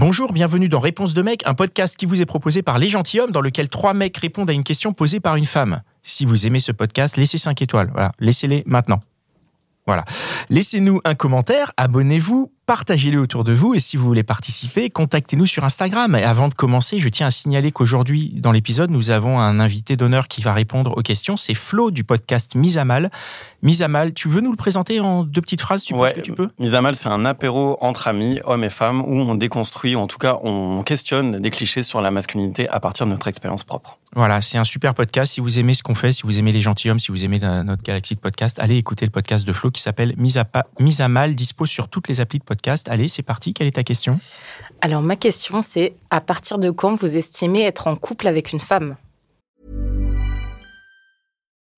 [0.00, 3.32] Bonjour, bienvenue dans Réponse de mec, un podcast qui vous est proposé par Les Gentilhommes
[3.32, 5.82] dans lequel trois mecs répondent à une question posée par une femme.
[6.02, 7.90] Si vous aimez ce podcast, laissez 5 étoiles.
[7.92, 9.00] Voilà, laissez-les maintenant.
[9.86, 10.06] Voilà.
[10.48, 15.64] Laissez-nous un commentaire, abonnez-vous, partagez-le autour de vous et si vous voulez participer, contactez-nous sur
[15.64, 16.14] Instagram.
[16.14, 19.96] Et avant de commencer, je tiens à signaler qu'aujourd'hui, dans l'épisode, nous avons un invité
[19.96, 21.36] d'honneur qui va répondre aux questions.
[21.36, 23.10] C'est Flo du podcast Mise à Mal.
[23.62, 26.20] Mise à Mal, tu veux nous le présenter en deux petites phrases tu ouais, que
[26.20, 26.48] tu peux?
[26.60, 30.06] Mise à Mal, c'est un apéro entre amis, hommes et femmes, où on déconstruit, en
[30.06, 33.98] tout cas, on questionne des clichés sur la masculinité à partir de notre expérience propre.
[34.14, 35.32] Voilà, c'est un super podcast.
[35.32, 37.82] Si vous aimez ce qu'on fait, si vous aimez les gentilshommes, si vous aimez notre
[37.82, 41.08] galaxie de podcast, allez écouter le podcast de Flo qui s'appelle Mise à, Mise à
[41.08, 42.59] Mal, dispo sur toutes les applis de podcast.
[42.86, 43.54] Allez, c'est parti.
[43.54, 44.18] Quelle est ta question?
[44.80, 48.60] Alors, ma question, c'est à partir de quand vous estimez être en couple avec une
[48.60, 48.96] femme?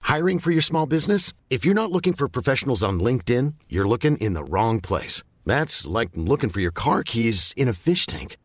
[0.09, 1.33] Hiring for your small business?
[1.49, 5.23] If you're not looking for professionals on LinkedIn, you're looking in the wrong place.
[5.47, 8.37] That's like looking for your car keys in a fish tank.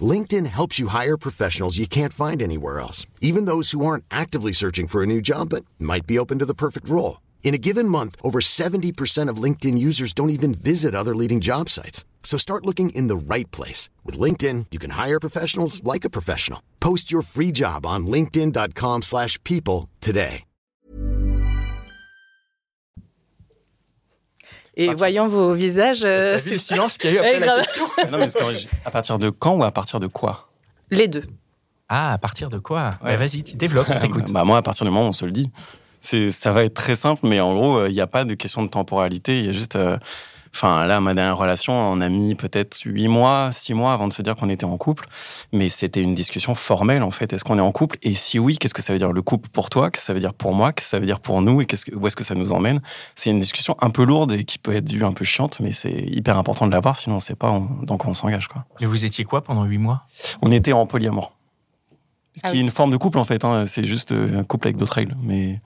[0.00, 4.52] LinkedIn helps you hire professionals you can't find anywhere else, even those who aren't actively
[4.52, 7.18] searching for a new job but might be open to the perfect role.
[7.44, 11.68] In a given month, over 70% of LinkedIn users don't even visit other leading job
[11.68, 12.04] sites.
[12.24, 13.90] So start looking in the right place.
[14.02, 16.60] With LinkedIn, you can hire professionals like a professional.
[16.80, 20.44] Post your free job on linkedin.com slash people today.
[24.76, 26.02] Et voyant vos visages...
[26.04, 28.26] Euh, vu le silence qu'il y a eu après la question Non mais
[28.84, 30.48] à partir de quand ou à partir de quoi?
[30.90, 31.22] Les deux.
[31.88, 32.98] Ah, à partir de quoi?
[33.00, 33.12] Ouais.
[33.12, 34.32] bah, Vas-y, développe, on t'écoute.
[34.32, 35.52] bah, moi, à partir du moment où on se le dit
[36.30, 38.68] ça va être très simple, mais en gros, il n'y a pas de question de
[38.68, 39.38] temporalité.
[39.38, 39.96] Il y a juste, euh,
[40.54, 44.12] enfin là, ma dernière relation, on a mis peut-être huit mois, six mois avant de
[44.12, 45.06] se dire qu'on était en couple,
[45.52, 47.32] mais c'était une discussion formelle en fait.
[47.32, 47.96] Est-ce qu'on est en couple?
[48.02, 49.12] Et si oui, qu'est-ce que ça veut dire?
[49.12, 49.90] Le couple pour toi?
[49.90, 50.72] Qu'est-ce que ça veut dire pour moi?
[50.72, 51.62] Qu'est-ce que ça veut dire pour nous?
[51.62, 52.80] Et qu'est-ce que, où est-ce que ça nous emmène?
[53.16, 55.72] C'est une discussion un peu lourde et qui peut être vue un peu chiante, mais
[55.72, 58.46] c'est hyper important de l'avoir, sinon on ne sait pas dans quoi on s'engage.
[58.48, 58.64] Quoi.
[58.80, 60.02] Et vous étiez quoi pendant huit mois?
[60.42, 61.32] On était en polyamour.
[62.34, 63.64] Ce qui ah est une forme de couple en fait, hein.
[63.66, 65.16] c'est juste euh, un couple avec d'autres règles.
[65.22, 65.60] Mais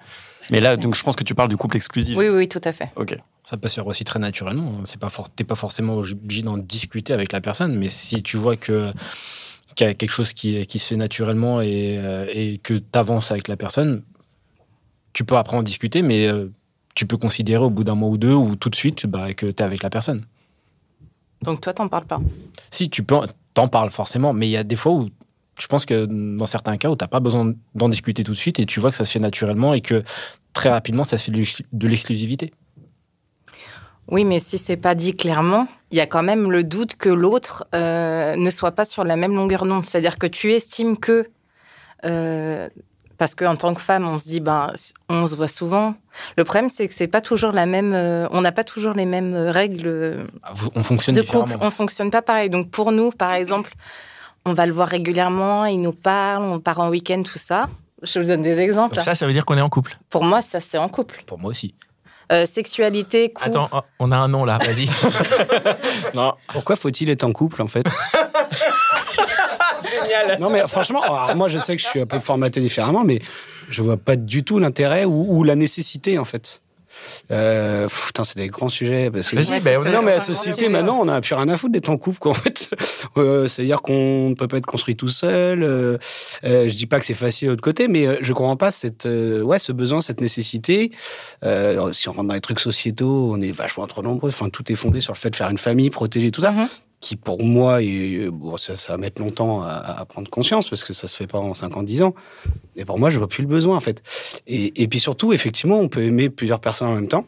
[0.51, 2.17] mais là, donc, je pense que tu parles du couple exclusif.
[2.17, 2.91] Oui, oui, tout à fait.
[2.97, 3.17] Ok.
[3.45, 4.81] Ça peut se faire aussi très naturellement.
[4.85, 8.57] C'est pas t'es pas forcément obligé d'en discuter avec la personne, mais si tu vois
[8.57, 8.93] que
[9.75, 12.99] qu'il y a quelque chose qui, qui se fait naturellement et, euh, et que tu
[12.99, 14.03] avances avec la personne,
[15.13, 16.51] tu peux après en discuter, mais euh,
[16.95, 19.47] tu peux considérer au bout d'un mois ou deux ou tout de suite bah, que
[19.47, 20.25] tu es avec la personne.
[21.43, 22.21] Donc toi, t'en parles pas
[22.71, 23.21] Si, tu peux,
[23.55, 25.09] t'en parles forcément, mais il y a des fois où
[25.59, 28.37] je pense que dans certains cas où tu n'as pas besoin d'en discuter tout de
[28.37, 30.03] suite et tu vois que ça se fait naturellement et que
[30.53, 32.53] très rapidement, ça se fait de l'exclusivité.
[34.11, 37.11] Oui, mais si c'est pas dit clairement, il y a quand même le doute que
[37.11, 39.85] l'autre euh, ne soit pas sur la même longueur d'onde.
[39.85, 41.29] C'est-à-dire que tu estimes que
[42.05, 42.69] euh,
[43.19, 44.73] parce qu'en tant que femme, on se dit ben
[45.11, 45.95] on se voit souvent.
[46.37, 47.93] Le problème, c'est que c'est pas toujours la même.
[47.93, 50.27] Euh, on n'a pas toujours les mêmes règles.
[50.43, 51.57] Ah, on fonctionne de couple.
[51.61, 52.49] On fonctionne pas pareil.
[52.49, 53.75] Donc pour nous, par exemple,
[54.45, 55.67] on va le voir régulièrement.
[55.67, 56.45] Il nous parle.
[56.45, 57.69] On part en week-end, tout ça.
[58.03, 58.95] Je vous donne des exemples.
[58.95, 59.99] Donc ça, ça veut dire qu'on est en couple.
[60.09, 61.23] Pour moi, ça, c'est en couple.
[61.27, 61.75] Pour moi aussi.
[62.31, 63.49] Euh, sexualité, couple.
[63.49, 64.87] Attends, oh, on a un nom là, vas-y.
[66.15, 66.35] non.
[66.53, 67.87] Pourquoi faut-il être en couple en fait?
[69.91, 70.39] Génial.
[70.39, 71.03] Non mais franchement,
[71.35, 73.23] moi je sais que je suis un peu formaté différemment, mais
[73.71, 76.61] je vois pas du tout l'intérêt ou, la nécessité en fait.
[77.31, 79.11] Euh, putain, c'est des grands sujets.
[79.11, 79.37] Parce que...
[79.37, 81.97] Vas-y, ben, non, mais la société, maintenant, on n'a plus rien à foutre d'être en
[81.97, 82.69] couple, quoi, en fait.
[83.19, 85.63] Euh, C'est-à-dire qu'on ne peut pas être construit tout seul.
[85.63, 85.99] Euh,
[86.45, 88.71] euh, je dis pas que c'est facile de l'autre côté, mais euh, je comprends pas
[88.71, 90.91] cette, ouais, ce besoin, cette nécessité.
[91.93, 94.31] si on rentre dans les trucs sociétaux, on est vachement trop nombreux.
[94.31, 96.53] Enfin, tout est fondé sur le fait de faire une famille, protéger tout ça.
[96.53, 96.69] Mm-hmm.
[97.01, 100.85] qui pour moi, et bon, ça, ça, va mettre longtemps à, à, prendre conscience parce
[100.85, 102.15] que ça se fait pas en 5 ans, 10 ans.
[102.77, 104.03] Mais pour moi, je vois plus le besoin en fait.
[104.47, 107.27] Et, et puis surtout, effectivement, on peut aimer plusieurs personnes en même temps.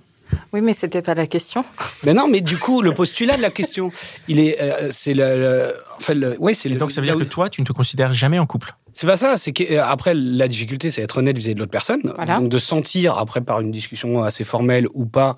[0.52, 1.64] Oui, mais c'était pas la question.
[2.04, 3.90] Mais non, mais du coup, le postulat de la question,
[4.28, 6.68] il est, euh, c'est le, enfin, le, ouais, c'est.
[6.70, 8.74] Donc ça veut dire que toi, tu ne te considères jamais en couple?
[8.92, 9.36] C'est pas ça.
[9.36, 12.00] C'est que euh, après la difficulté, c'est être honnête vis-à-vis de l'autre personne.
[12.02, 15.36] Donc de sentir après par une discussion assez formelle ou pas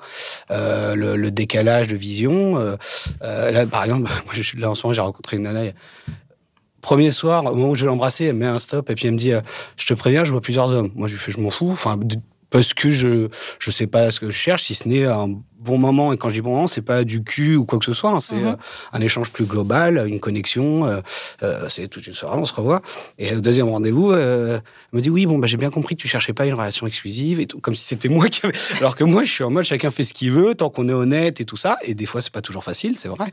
[0.50, 2.56] euh, le, le, décalage de vision.
[3.22, 5.70] Euh, là, par exemple, moi, je suis là en ce moment, j'ai rencontré une nana.
[6.80, 9.15] Premier soir, au moment où je vais l'embrasser, elle met un stop et puis elle
[9.15, 9.33] me dit
[9.77, 10.91] Je te préviens, je vois plusieurs hommes.
[10.97, 11.71] Moi, je lui fais Je m'en fous.
[11.71, 11.97] Enfin,
[12.53, 13.28] parce que je
[13.59, 15.31] je sais pas ce que je cherche, si ce n'est un
[15.63, 16.13] bon moment.
[16.13, 18.10] Et quand je dis bon moment, c'est pas du cul ou quoi que ce soit.
[18.10, 18.47] Hein, c'est mhm.
[18.47, 18.57] euh,
[18.93, 20.84] un échange plus global, une connexion.
[20.84, 21.01] Euh,
[21.43, 22.83] euh, c'est toute une soirée, on se revoit.
[23.19, 24.63] Et au deuxième rendez-vous, elle
[24.93, 27.41] me dit oui, bon, bah, j'ai bien compris que tu cherchais pas une relation exclusive
[27.41, 28.57] et tout, comme si c'était moi qui avait.
[28.78, 30.95] Alors que moi, je suis en mode chacun fait ce qu'il veut tant qu'on est
[30.95, 31.78] honnête et tout ça.
[31.83, 33.27] Et des fois, c'est pas toujours facile, c'est vrai.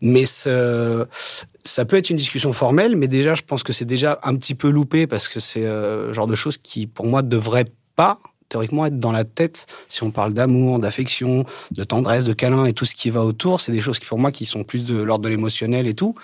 [0.00, 4.36] Mais ça peut être une discussion formelle, mais déjà, je pense que c'est déjà un
[4.36, 8.18] petit peu loupé parce que c'est le genre de choses qui, pour moi, devraient pas
[8.52, 9.66] théoriquement être dans la tête.
[9.88, 13.60] Si on parle d'amour, d'affection, de tendresse, de câlin et tout ce qui va autour,
[13.60, 16.14] c'est des choses qui pour moi qui sont plus de l'ordre de l'émotionnel et tout.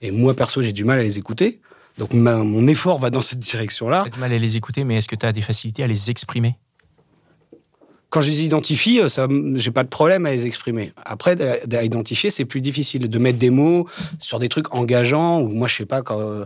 [0.00, 1.60] Et moi perso, j'ai du mal à les écouter.
[1.98, 4.04] Donc mon effort va dans cette direction-là.
[4.06, 6.10] As du mal à les écouter, mais est-ce que tu as des facilités à les
[6.10, 6.56] exprimer?
[8.14, 9.26] Quand je les identifie, euh, ça,
[9.56, 10.92] j'ai pas de problème à les exprimer.
[11.04, 11.36] Après,
[11.74, 13.88] à identifier, c'est plus difficile de mettre des mots
[14.20, 16.44] sur des trucs engageants ou moi, je sais pas quand, euh,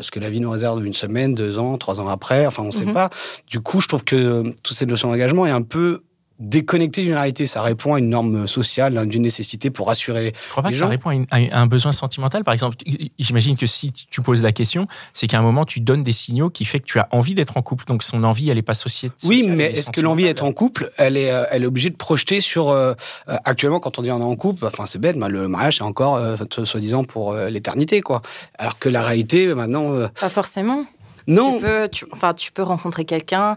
[0.00, 2.46] ce que la vie nous réserve une semaine, deux ans, trois ans après.
[2.46, 2.94] Enfin, on sait mhm.
[2.94, 3.10] pas.
[3.48, 6.02] Du coup, je trouve que euh, toute cette notion d'engagement est un peu
[6.38, 7.46] déconnecté d'une réalité.
[7.46, 10.76] Ça répond à une norme sociale, à une nécessité pour rassurer Je crois pas que
[10.76, 12.44] ça répond à, un besoin sentimental.
[12.44, 12.76] Par exemple,
[13.18, 16.50] j'imagine que si tu poses la question, c'est qu'à un moment, tu donnes des signaux
[16.50, 17.84] qui fait que tu as envie d'être en couple.
[17.86, 19.10] Donc, son envie, elle n'est pas associée.
[19.24, 21.96] Oui, mais est-ce que l'envie d'être en couple, elle est, euh, elle est obligée de
[21.96, 22.68] projeter sur.
[22.68, 22.94] Euh,
[23.28, 25.78] euh, actuellement, quand on dit on est en couple, enfin, c'est bête, mais le mariage,
[25.78, 26.20] c'est encore,
[26.64, 28.22] soi-disant, pour l'éternité, quoi.
[28.58, 30.08] Alors que la réalité, maintenant.
[30.20, 30.84] Pas forcément.
[31.26, 31.58] Non.
[31.90, 33.56] Tu peux, enfin, tu peux rencontrer quelqu'un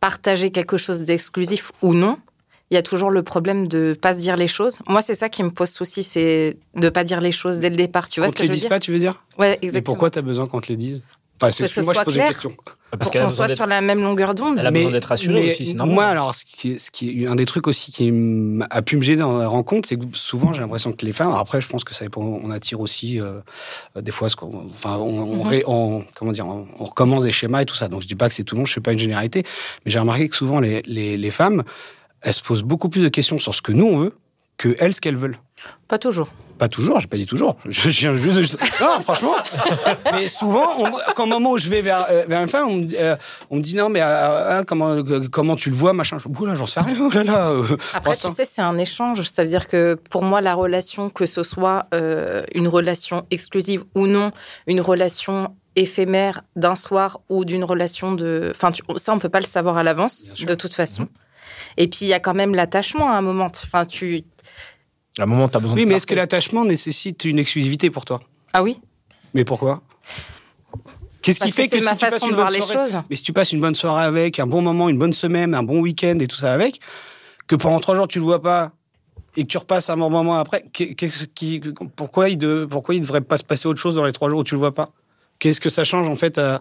[0.00, 2.18] partager quelque chose d'exclusif ou non,
[2.70, 4.78] il y a toujours le problème de pas se dire les choses.
[4.88, 7.76] Moi, c'est ça qui me pose souci, c'est de pas dire les choses dès le
[7.76, 8.08] départ.
[8.08, 9.24] Tu vois ce que je veux dire pas, tu veux dire?
[9.38, 9.78] Ouais, exactement.
[9.78, 11.02] Et pourquoi tu as besoin qu'on te les dise?
[11.40, 12.52] Enfin, c'est que moi, je pose clair, une question.
[12.98, 14.58] Parce qu'on soit sur la même longueur d'onde.
[14.58, 15.94] Elle a besoin d'être rassurée aussi, c'est normal.
[15.94, 18.12] Moi, alors, ce qui, ce qui est un des trucs aussi qui
[18.70, 21.32] a pu me gêner dans la rencontre, c'est que souvent, j'ai l'impression que les femmes,
[21.32, 23.40] après, je pense que ça on attire aussi, euh,
[23.98, 25.62] des fois, ce enfin, on, mhm.
[25.66, 27.88] on, comment dire, on, recommence des schémas et tout ça.
[27.88, 29.44] Donc, je dis pas que c'est tout le monde, je fais pas une généralité,
[29.84, 31.62] mais j'ai remarqué que souvent, les, les, les femmes,
[32.22, 34.14] elles se posent beaucoup plus de questions sur ce que nous, on veut,
[34.60, 35.38] que elles, ce qu'elles veulent.
[35.88, 36.28] Pas toujours.
[36.58, 37.56] Pas toujours, j'ai pas dit toujours.
[37.66, 39.32] Je, juste, non, franchement.
[40.12, 40.66] mais souvent,
[41.16, 43.16] quand au moment où je vais vers, euh, vers une femme, on, me euh,
[43.52, 45.02] dit non, mais euh, hein, comment,
[45.32, 46.18] comment tu le vois, machin.
[46.18, 46.94] Je là, j'en sais rien.
[47.00, 47.54] Oh là, là,
[47.94, 49.22] Après, tu sais, c'est un échange.
[49.22, 51.86] Ça veut dire que pour moi, la relation, que ce soit
[52.54, 54.30] une relation exclusive ou non,
[54.66, 58.52] une relation éphémère d'un soir ou d'une relation de.
[58.54, 61.04] Enfin, ça, on peut pas le savoir à l'avance, de toute façon.
[61.04, 61.08] Mhm.
[61.76, 63.46] Et puis, il y a quand même l'attachement à un moment.
[63.46, 64.24] Enfin, tu.
[65.18, 68.04] À un moment, tu as besoin Oui, mais est-ce que l'attachement nécessite une exclusivité pour
[68.04, 68.20] toi?
[68.52, 68.80] Ah oui.
[69.34, 69.82] Mais pourquoi?
[71.22, 73.52] Qu'est-ce qui fait que, c'est ma façon de voir les choses Mais si tu passes
[73.52, 76.36] une bonne soirée avec, un bon moment, une bonne semaine, un bon week-end et tout
[76.36, 76.80] ça avec,
[77.46, 78.72] que pendant trois jours tu le vois pas
[79.36, 81.60] et que tu repasses un bon moment après, qui,
[81.94, 84.40] pourquoi il ne pourquoi il devrait pas se passer autre chose dans les trois jours
[84.40, 84.90] où tu le vois pas?
[85.40, 86.60] Qu'est-ce que ça change en fait à,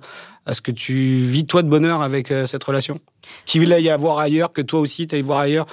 [0.51, 2.99] ce que tu vis toi de bonheur avec euh, cette relation?
[3.45, 5.67] Qui va y avoir ailleurs, que toi aussi tu y voir ailleurs?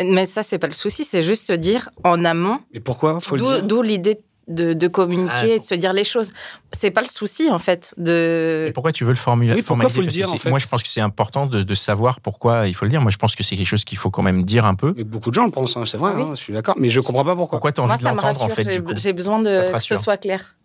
[0.00, 2.60] Mais ça, c'est pas le souci, c'est juste se dire en amont.
[2.72, 3.20] Mais pourquoi?
[3.20, 6.32] Faut le dire D'où l'idée de, communiquer ah, et de se dire les choses.
[6.72, 7.94] C'est pas le souci en fait.
[7.96, 8.66] De...
[8.68, 10.50] Et pourquoi tu veux le formuler oui, pourquoi faut le dire en fait?
[10.50, 13.00] Moi, je pense que c'est important de, savoir pourquoi il faut le dire.
[13.00, 14.94] Moi, je pense que c'est quelque chose qu'il faut quand même dire un peu.
[14.96, 16.74] Et beaucoup de gens le pensent, hein, c'est vrai, hein, je suis d'accord.
[16.78, 17.58] Mais je comprends pas pourquoi.
[17.58, 20.56] Pourquoi tu as envie de l'entendre en fait J'ai besoin de que ce soit clair.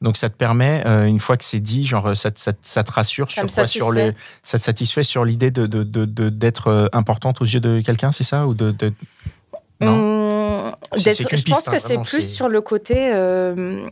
[0.00, 2.92] Donc ça te permet, euh, une fois que c'est dit, genre ça, ça, ça te
[2.92, 4.14] rassure sur quoi sur le,
[4.44, 8.12] Ça te satisfait sur l'idée de, de, de, d'être euh, importante aux yeux de quelqu'un,
[8.12, 8.46] c'est ça?
[8.46, 8.74] Ou de,
[9.80, 9.96] Non?
[9.96, 13.12] Mmh, je pense hein, que c'est plus sur le côté.
[13.12, 13.88] Euh,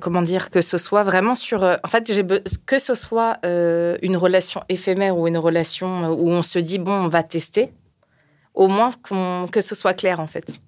[0.00, 2.10] comment dire que ce soit vraiment sur en fait
[2.64, 7.08] que ce soit une relation éphémère ou une relation où on se dit bon on
[7.08, 7.72] va tester
[8.54, 8.90] au moins
[9.52, 10.60] que ce soit clair en fait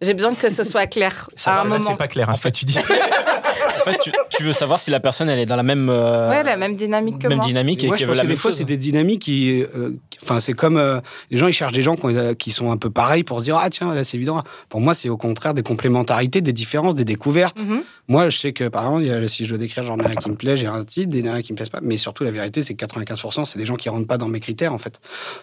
[0.00, 1.28] j'ai besoin que ce soit clair.
[1.36, 1.80] Ça, à un moment.
[1.80, 2.78] c'est pas clair hein, ce que tu dis.
[3.80, 6.42] en fait, tu, veux savoir si la personne elle est dans la même euh, ouais
[6.42, 7.46] la même dynamique que même moi.
[7.46, 10.52] dynamique et moi, je pense que des fois c'est des dynamiques qui euh, enfin c'est
[10.52, 11.00] comme euh,
[11.30, 11.96] les gens ils cherchent des gens
[12.38, 14.42] qui, sont un peu pareils pour se dire ah tiens là c'est évident.
[14.68, 17.60] Pour moi c'est au contraire des complémentarités des différences des découvertes.
[17.60, 17.82] Mm-hmm.
[18.08, 20.36] moi je sais que par exemple si je dois décrire j'en ai un qui me
[20.36, 21.80] plaît j'ai un type des nains qui me plaisent pas.
[21.82, 24.40] Mais surtout la vérité c'est que 95% c'est des gens qui rentrent pas dans mes
[24.40, 25.00] critères en fait.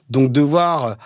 [0.09, 0.97] Donc devoir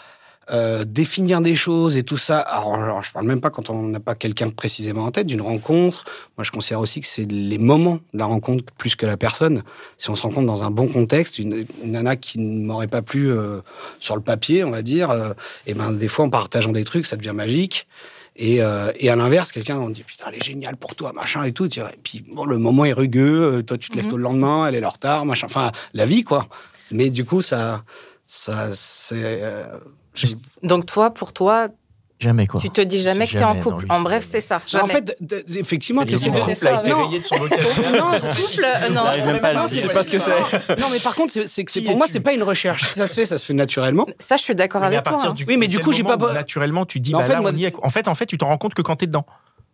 [0.52, 2.38] euh, définir des choses et tout ça.
[2.38, 6.06] Alors, je parle même pas quand on n'a pas quelqu'un précisément en tête d'une rencontre.
[6.38, 9.64] Moi, je considère aussi que c'est les moments de la rencontre plus que la personne.
[9.98, 13.32] Si on se rencontre dans un bon contexte, une, nana qui ne m'aurait pas plu
[13.32, 13.62] euh,
[14.00, 15.34] sur le papier, on va dire, et euh,
[15.66, 17.88] eh ben des fois en partageant des trucs, ça devient magique.
[18.38, 21.54] Et, et à l'inverse, quelqu'un on dit putain elle est géniale pour toi machin et
[21.54, 21.68] tout.
[21.80, 24.12] Et puis bon le moment est rugueux, toi tu te lèves mhm.
[24.12, 25.48] tôt le lendemain, elle est en retard machin.
[25.50, 26.50] Enfin la vie quoi.
[26.92, 27.86] Mais du coup ça
[28.26, 29.42] ça c'est
[30.64, 31.70] donc toi, pour toi,
[32.18, 32.62] Jamais quoi.
[32.62, 33.86] Tu te dis jamais que tu es en couple.
[33.90, 34.62] En bref, c'est ça.
[34.82, 35.18] En fait,
[35.54, 36.40] effectivement, tu essaies de.
[36.40, 37.92] couple a été de son vocabulaire.
[37.92, 39.04] non, couple, euh, non.
[39.26, 40.78] Même pas, sais pas ce que c'est.
[40.80, 42.86] Non, mais par contre, c'est que pour moi, c'est pas une recherche.
[42.86, 44.06] ça se fait, ça se fait naturellement.
[44.20, 45.18] Ça, je suis d'accord avec toi.
[45.26, 45.36] Hein.
[45.48, 46.18] oui, mais du coup, j'ai pas.
[46.34, 47.74] Naturellement, tu dis, bah là, on y est.
[47.84, 49.26] En fait, en fait, tu t'en rends compte que quand t'es dedans.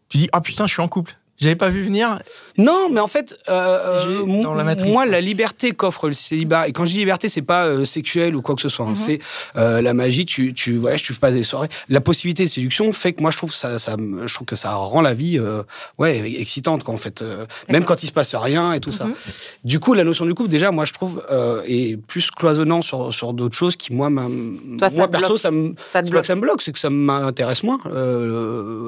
[0.10, 1.14] Tu dis, ah putain, je suis en couple.
[1.42, 2.20] J'avais pas vu venir.
[2.60, 6.72] Non, mais en fait, euh, dans la matrice, moi, la liberté qu'offre le célibat, et
[6.72, 8.96] quand je dis liberté, c'est pas euh, sexuel ou quoi que ce soit, hein, mhm.
[8.96, 9.20] c'est
[9.56, 10.28] euh, la magie.
[10.28, 11.70] Tu, tu voyages, tu passes des soirées.
[11.90, 14.76] La possibilité de séduction fait que moi, je trouve ça, ça je trouve que ça
[14.76, 15.42] rend la vie,
[15.98, 17.24] ouais, excitante, quoi, en fait.
[17.70, 19.06] même quand il se passe rien et tout ça.
[19.06, 19.16] Mhm.
[19.64, 21.24] Du coup, la notion du couple, déjà, moi, je trouve,
[21.68, 24.28] est plus cloisonnant sur, sur d'autres choses qui, moi, moi
[25.12, 26.26] perso, ça me, ça, bloque.
[26.26, 27.80] ça me bloque, c'est que ça m'intéresse moins.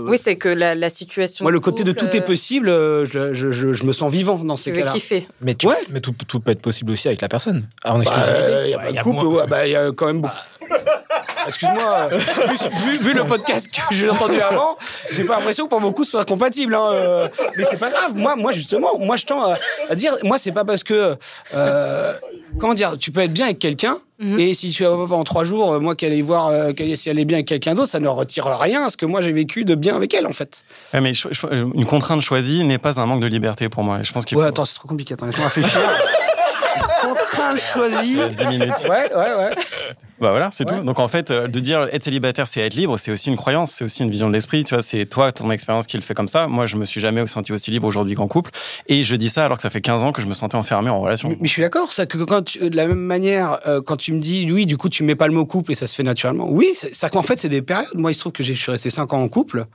[0.08, 1.46] oui, c'est que la, la situation.
[1.46, 4.58] Moi, le côté de tout est possible euh, je, je, je, me sens vivant dans
[4.58, 4.94] ces cas-là.
[5.42, 7.68] Mais, tu, mais tout, tout, peut être possible aussi avec la personne.
[7.84, 8.04] Ah, bah,
[8.66, 10.36] il y de couple, bah, il y a quand même beaucoup.
[11.46, 12.10] Excuse-moi,
[12.86, 14.78] vu, vu, le podcast que j'ai entendu avant,
[15.12, 16.74] j'ai pas l'impression que pour beaucoup ce soit compatible.
[16.74, 17.28] Hein, euh.
[17.58, 18.16] mais c'est pas grave.
[18.16, 19.54] Moi, moi justement, moi je tends
[19.90, 21.18] à, dire, moi c'est pas parce que
[21.54, 22.14] euh,
[22.58, 24.40] comment dire, tu peux être bien avec quelqu'un mhm.
[24.40, 27.26] et si tu vas pas en trois jours, moi qu'elle voir, euh, si elle est
[27.26, 29.76] bien avec quelqu'un d'autre, ça ne retire rien à ce que moi j'ai vécu de
[29.76, 30.64] bien avec elle en fait.
[30.94, 34.04] mais une contrainte choisie n'est pas un manque de liberté pour moi.
[34.04, 35.14] Je pense qu'il ouais, attends, c'est trop compliqué.
[35.14, 35.82] Attends, laisse-moi réfléchir.
[37.14, 38.18] Contrainte choisie.
[38.38, 38.88] 10 minutes.
[38.90, 39.56] Ouais, ouais, ouais.
[40.24, 40.82] Bah voilà, c'est tout.
[40.84, 43.72] Donc en fait, euh, de dire être célibataire, c'est être libre, c'est aussi une croyance,
[43.72, 44.64] c'est aussi une vision de l'esprit.
[44.64, 46.48] Tu vois, c'est toi, ton expérience qui le fait comme ça.
[46.48, 48.52] Moi, je me suis jamais senti aussi libre aujourd'hui qu'en couple.
[48.88, 50.90] Et je dis ça alors que ça fait 15 ans que je me sentais enfermé
[50.90, 51.30] en relation.
[51.30, 54.20] Mais, je suis d'accord, ça que quand de la même manière, euh, quand tu me
[54.20, 56.48] dis oui, du coup, tu mets pas le mot couple et ça se fait naturellement.
[56.50, 57.88] Oui, ça qu'en fait, c'est des périodes.
[57.96, 59.66] Moi, il se trouve que je suis resté 5 ans en couple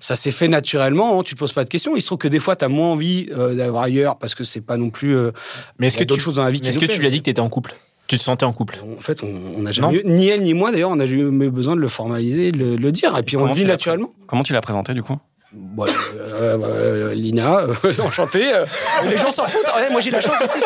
[0.00, 1.18] ça s'est fait naturellement.
[1.18, 1.96] Hein, tu te poses pas de questions.
[1.96, 4.44] Il se trouve que des fois, tu as moins envie euh, d'avoir ailleurs parce que
[4.44, 5.16] c'est pas non plus.
[5.78, 7.24] mais est-ce que d'autres choses dans la vie Est-ce que tu lui as dit que
[7.24, 7.74] tu étais en couple?
[8.06, 8.78] Tu te sentais en couple?
[8.98, 11.80] En fait, on n'a jamais ni elle ni moi d'ailleurs, on n'a jamais besoin de
[11.80, 13.16] le formaliser, de le, dire.
[13.16, 14.10] Et puis on le vit naturellement.
[14.26, 15.16] Comment tu l'as présenté du coup?
[15.78, 18.40] Euh, euh, Lina, euh, enchanté.
[19.04, 19.66] les gens s'en foutent.
[19.90, 20.60] moi, j'ai la chance aussi.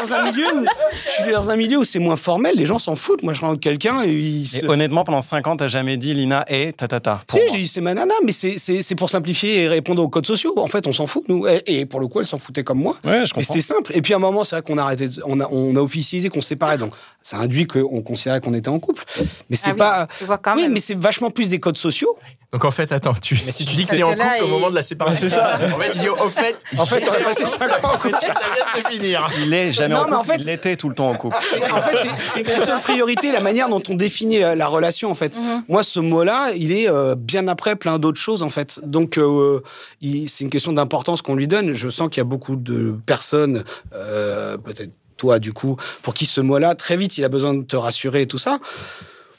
[0.00, 2.56] Je suis dans un milieu où, je suis dans un milieu où c'est moins formel.
[2.56, 3.22] Les gens s'en foutent.
[3.22, 7.20] Moi, je rencontre quelqu'un et, honnêtement, pendant 5 ans, t'as jamais dit Lina et tatata.
[7.30, 10.58] Si, j'ai dit c'est ma nana, mais c'est pour simplifier et répondre aux codes sociaux.
[10.58, 11.46] En fait, on s'en fout, nous.
[11.66, 12.96] Et, pour le coup, elle s'en foutait comme moi.
[13.04, 13.40] Ouais, je comprends.
[13.40, 13.92] Et c'était simple.
[13.94, 16.28] Et puis à un moment, c'est vrai qu'on a arrêté, on a, on a officialisé
[16.28, 16.78] qu'on se séparait.
[16.78, 16.92] Donc,
[17.22, 19.04] ça induit qu'on considérait qu'on était en couple.
[19.48, 20.38] Mais c'est ah pas.
[20.38, 22.16] quand oui, mais c'est vachement plus des codes sociaux.
[22.52, 24.74] Donc en fait, attends, tu, si tu dis que t'es en couple au moment de
[24.74, 25.54] la séparation, c'est ça.
[25.54, 28.16] En fait, tu dis au fait, en fait, on a passé 5 ans en couple,
[28.20, 29.30] ça vient de se finir.
[29.44, 31.36] Il est jamais en couple, en fait, il était tout le temps en couple.
[31.36, 35.14] En fait, c'est une question de priorité, la manière dont on définit la, relation en
[35.14, 35.36] fait.
[35.36, 35.64] Mhm.
[35.68, 38.80] Moi, ce mot-là, il est euh, bien après plein d'autres choses en fait.
[38.84, 39.62] Donc euh,
[40.00, 41.74] c'est une question d'importance qu'on lui donne.
[41.74, 43.64] Je sens qu'il y a beaucoup de personnes,
[43.94, 47.62] euh, peut-être toi du coup, pour qui ce mot-là, très vite, il a besoin de
[47.62, 48.58] te rassurer et tout ça.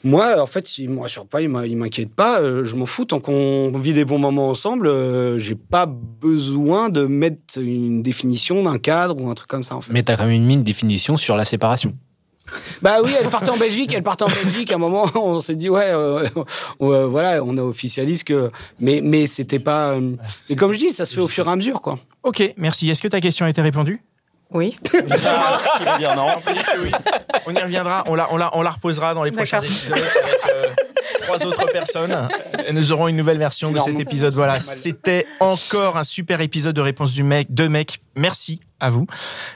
[0.04, 2.40] Moi, en fait, il me rassure pas, il m'inquiète pas.
[2.40, 4.88] Euh, je m'en fous tant qu'on vit des bons moments ensemble.
[4.88, 9.76] Euh, j'ai pas besoin de mettre une définition d'un cadre ou un truc comme ça.
[9.76, 9.92] En fait.
[9.92, 11.94] Mais t'as quand même une mine définition sur la séparation.
[12.82, 14.72] Bah oui, elle partait en Belgique, elle partait en Belgique.
[14.72, 16.28] À un moment, on s'est dit ouais, euh,
[16.80, 19.96] voilà, on a officialise que, mais mais c'était pas.
[20.48, 21.98] et comme je dis, ça se fait au fur et à mesure, quoi.
[22.24, 22.90] Ok, merci.
[22.90, 24.02] Est-ce que ta question a été répondue?
[24.54, 24.78] Oui.
[25.98, 26.28] dire non.
[27.46, 30.10] On y reviendra, on la, on la, on la reposera dans les prochains épisodes avec
[30.54, 30.64] euh,
[31.20, 32.28] trois autres personnes.
[32.66, 34.34] Et nous aurons une nouvelle version de cet épisode.
[34.34, 38.00] Voilà, c'était encore un super épisode de Réponse du mec, de mec.
[38.14, 39.06] Merci à vous.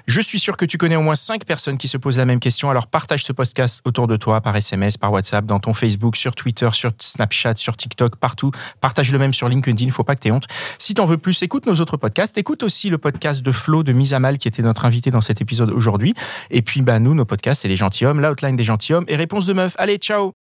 [0.06, 2.40] Je suis sûr que tu connais au moins cinq personnes qui se posent la même
[2.40, 2.70] question.
[2.70, 6.34] Alors partage ce podcast autour de toi par SMS, par WhatsApp, dans ton Facebook, sur
[6.34, 8.50] Twitter, sur Snapchat, sur TikTok, partout.
[8.80, 9.90] Partage le même sur LinkedIn.
[9.90, 10.46] Faut pas que tu honte.
[10.78, 12.38] Si t'en veux plus, écoute nos autres podcasts.
[12.38, 15.20] Écoute aussi le podcast de Flo de Mise à Mal qui était notre invité dans
[15.20, 16.14] cet épisode aujourd'hui.
[16.50, 19.52] Et puis, bah, nous, nos podcasts, c'est les gentilshommes, l'outline des gentilshommes et réponse de
[19.52, 19.74] meuf.
[19.78, 20.36] Allez, ciao!